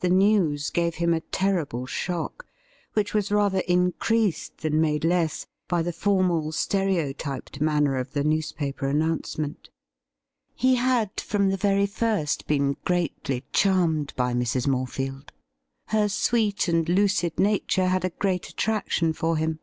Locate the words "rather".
3.30-3.58